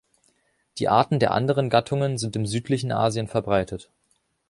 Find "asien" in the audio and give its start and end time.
2.91-3.27